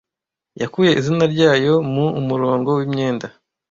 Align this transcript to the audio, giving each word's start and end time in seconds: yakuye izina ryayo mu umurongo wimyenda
yakuye 0.61 0.91
izina 0.99 1.23
ryayo 1.33 1.73
mu 1.93 2.05
umurongo 2.19 2.69
wimyenda 2.77 3.27